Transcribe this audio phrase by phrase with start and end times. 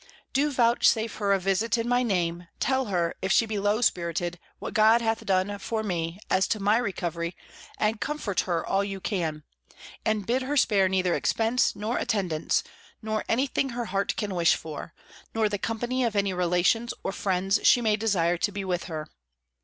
[0.33, 4.39] Do vouchsafe her a visit in my name; tell her, if she be low spirited,
[4.57, 7.37] what God hath done for me, as to my recovery,
[7.77, 9.43] and comfort her all you can;
[10.03, 12.63] and bid her spare neither expence nor attendance,
[13.03, 14.95] nor any thing her heart can wish for;
[15.35, 19.05] nor the company of any relations or friends she may desire to be with her.